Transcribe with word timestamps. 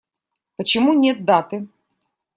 Почему 0.55 0.93
нет 0.95 1.25
даты? 1.25 1.67